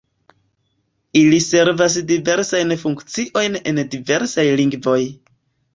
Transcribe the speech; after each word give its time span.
Ili 1.21 1.41
servas 1.47 1.99
diversajn 2.13 2.75
funkciojn 2.87 3.61
en 3.75 3.87
diversaj 3.97 4.51
lingvoj. 4.63 5.01